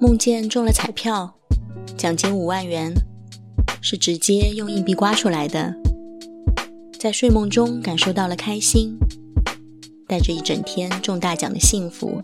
[0.00, 1.34] 梦见中了彩票，
[1.96, 2.92] 奖金五万元，
[3.80, 5.74] 是直接用硬币刮出来的。
[6.98, 8.96] 在睡梦中感受到了开心，
[10.08, 12.20] 带着一整天中大奖的幸福，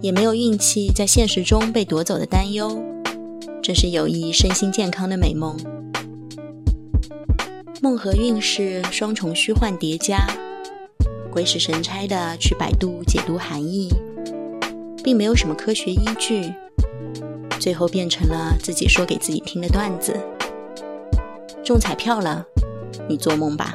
[0.00, 2.82] 也没有运气在现实中被夺走的担忧，
[3.62, 5.56] 这是有益身心健康的美梦。
[7.80, 10.26] 梦和运势双重虚幻叠加，
[11.30, 13.88] 鬼使神差的去百度解读含义。
[15.08, 16.52] 并没有什么科学依据，
[17.58, 20.14] 最后变成了自己说给自己听的段子。
[21.64, 22.44] 中彩票了，
[23.08, 23.74] 你做梦吧。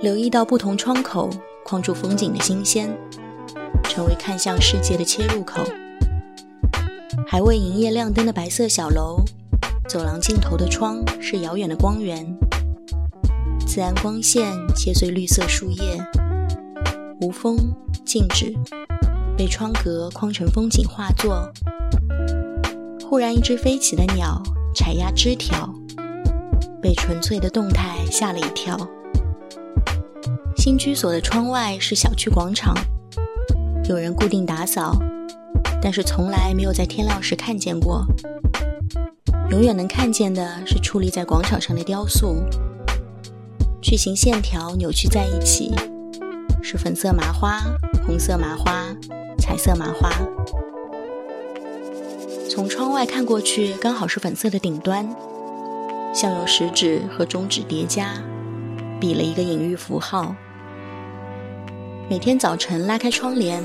[0.00, 1.28] 留意到不同窗口
[1.66, 2.96] 框住风景的新鲜，
[3.84, 5.60] 成为看向世界的切入口。
[7.26, 9.22] 还未营业亮灯的白色小楼，
[9.86, 12.26] 走廊尽头的窗是遥远的光源。
[13.66, 16.02] 自然光线切碎绿色树叶，
[17.20, 17.56] 无风。
[18.04, 18.52] 静止，
[19.36, 21.48] 被窗格框成风景画作。
[23.08, 24.42] 忽然，一只飞起的鸟
[24.74, 25.72] 踩压枝条，
[26.82, 28.76] 被纯粹的动态吓了一跳。
[30.56, 32.74] 新居所的窗外是小区广场，
[33.88, 34.98] 有人固定打扫，
[35.80, 38.04] 但是从来没有在天亮时看见过。
[39.50, 42.42] 永远能看见的是矗立在广场上的雕塑，
[43.80, 45.72] 矩形线条扭曲在一起。
[46.72, 47.58] 是粉色麻花、
[48.06, 48.86] 红色麻花、
[49.40, 50.08] 彩色麻花。
[52.48, 55.04] 从窗外看过去，刚好是粉色的顶端，
[56.14, 58.22] 像用食指和中指叠加，
[59.00, 60.32] 比了一个隐喻符号。
[62.08, 63.60] 每天早晨拉开窗帘，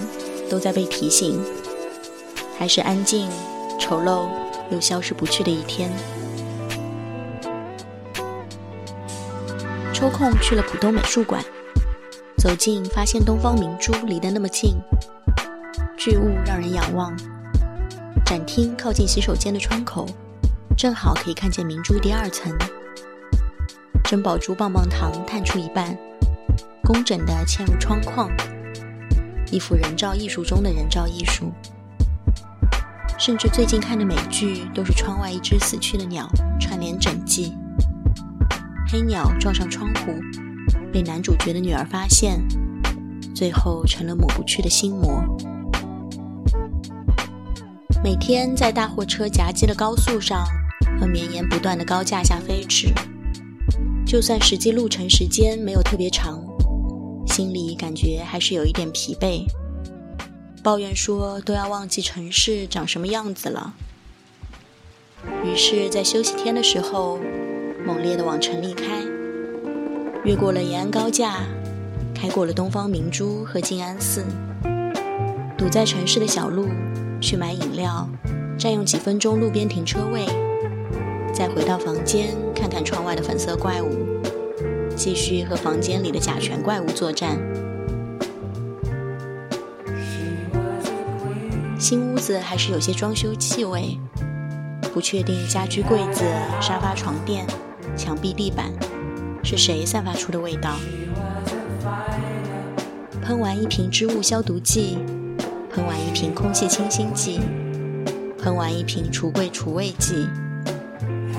[0.50, 1.40] 都在被提醒，
[2.58, 3.30] 还是安静、
[3.80, 4.25] 丑陋
[4.72, 5.92] 又消失不去的一天。
[9.94, 11.45] 抽空去了浦东美术馆。
[12.45, 14.75] 走近，发现东方明珠离得那么近，
[15.97, 17.11] 巨物让人仰望。
[18.23, 20.05] 展厅靠近洗手间的窗口，
[20.78, 22.55] 正好可以看见明珠第二层。
[24.03, 25.97] 珍宝珠棒棒糖探出一半，
[26.84, 28.29] 工整地嵌入窗框，
[29.51, 31.51] 一幅人造艺术中的人造艺术。
[33.17, 36.29] 甚至最近看的美剧，都是窗外一只死去的鸟
[36.59, 37.55] 串联整季。
[38.88, 40.13] 黑鸟撞上窗户。
[40.95, 42.41] 被男主角的女儿发现，
[43.35, 45.22] 最后成了抹不去的心魔。
[48.01, 50.45] 每天在大货车夹击的高速上
[50.97, 52.94] 和绵延不断的高架下飞驰，
[54.07, 56.41] 就算实际路程时间没有特别长，
[57.28, 59.45] 心里感觉还是有一点疲惫，
[60.63, 63.73] 抱怨说都要忘记城市长什么样子了。
[65.44, 67.19] 于是，在休息天的时候，
[67.85, 69.15] 猛烈的往城里开。
[70.25, 71.44] 越过了延安高架，
[72.16, 74.25] 开过了东方明珠和静安寺，
[75.56, 76.68] 堵在城市的小路
[77.22, 78.09] 去买饮料，
[78.58, 80.25] 占用几分钟路边停车位，
[81.31, 84.19] 再回到房间看看窗外的粉色怪物，
[84.96, 87.38] 继续和房间里的甲醛怪物作战。
[91.78, 94.00] 新屋子还是有些装修气味，
[94.91, 96.24] 不确定家居柜子、
[96.59, 97.46] 沙发、床垫、
[97.96, 98.74] 墙壁、地板。
[99.45, 100.72] 是谁散发出的味道？
[103.22, 104.97] 喷完一瓶织物消毒剂，
[105.72, 107.39] 喷完一瓶空气清新剂，
[108.41, 110.28] 喷完一瓶橱柜除味剂，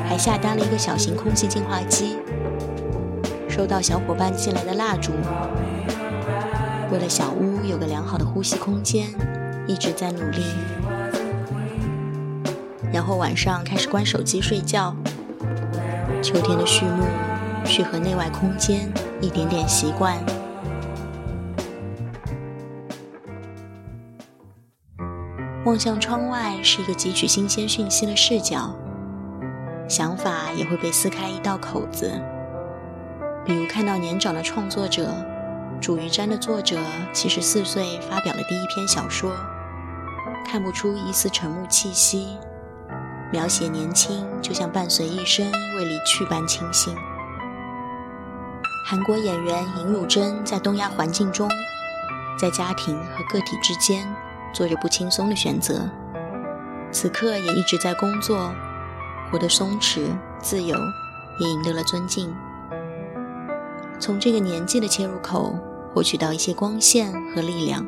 [0.09, 2.17] 还下单了一个小型空气净化机。
[3.49, 5.11] 收到小伙伴寄来的蜡烛，
[6.93, 9.09] 为了小屋有个良好的呼吸空间，
[9.67, 10.45] 一直在努力。
[12.93, 14.95] 然后晚上开始关手机睡觉。
[16.23, 17.05] 秋天的序幕。
[17.67, 18.91] 去和内外空间
[19.21, 20.17] 一点点习惯。
[25.65, 28.73] 望向窗外是一个汲取新鲜讯息的视角，
[29.89, 32.11] 想法也会被撕开一道口子。
[33.45, 35.11] 比如看到年长的创作者
[35.81, 36.79] 《煮鱼砧》的作者
[37.13, 39.33] 七十四岁发表了第一篇小说，
[40.47, 42.39] 看不出一丝沉木气息，
[43.33, 46.95] 描写年轻就像伴随一生未离去般清新。
[48.89, 51.51] 韩国演员尹汝贞在东亚环境中，
[52.39, 54.07] 在家庭和个体之间
[54.55, 55.91] 做着不轻松的选择，
[56.93, 58.55] 此刻也一直在工作，
[59.29, 60.79] 活得松弛自由，
[61.41, 62.33] 也赢得了尊敬。
[63.99, 65.59] 从这个年纪的切入口
[65.93, 67.85] 获取到一些光线和力量，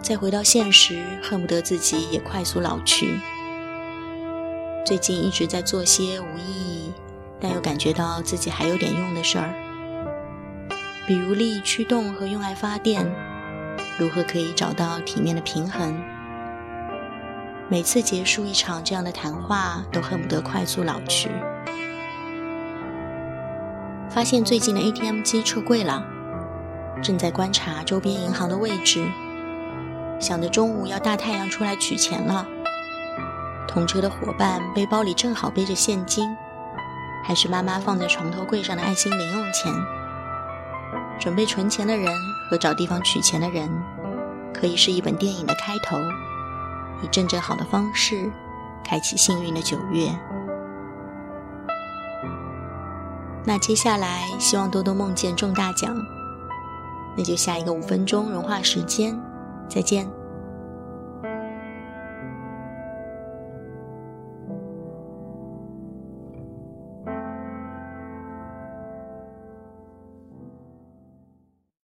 [0.00, 3.18] 再回到现实，恨不得自己也快速老去。
[4.86, 6.83] 最近一直在做些无意义，
[7.44, 9.52] 但又感觉到自己还有点用的事儿。
[11.06, 13.06] 比如力驱动和用爱发电，
[13.98, 16.02] 如何可以找到体面的平衡。
[17.68, 21.28] 每次结束一场这样的谈话，都恨不得快速老去。
[24.08, 26.02] 发现最近的 ATM 机撤柜了，
[27.02, 29.04] 正在观察周边银行的位置，
[30.18, 32.48] 想着中午要大太阳出来取钱了。
[33.68, 36.34] 同车的伙伴背包里正好背着现金，
[37.24, 39.72] 还是妈妈放在床头柜上的爱心零用钱。
[41.18, 42.12] 准备存钱的人
[42.50, 43.70] 和找地方取钱的人，
[44.52, 45.96] 可以是一本电影的开头，
[47.02, 48.30] 以正正好的方式
[48.84, 50.08] 开启幸运的九月。
[53.46, 55.96] 那接下来，希望多多梦见中大奖。
[57.16, 59.18] 那就下一个五分钟融化时间，
[59.68, 60.10] 再见。